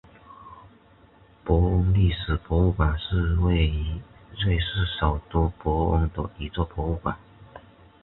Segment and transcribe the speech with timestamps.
[1.43, 4.01] 伯恩历史博物馆是位于
[4.43, 7.15] 瑞士首都伯恩的一座博物馆。